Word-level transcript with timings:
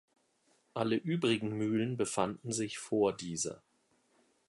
Alle 0.73 0.95
übrigen 0.95 1.55
Mühlen 1.59 1.95
befanden 1.95 2.51
sich 2.51 2.79
vor 2.79 3.15
dieser. 3.15 3.61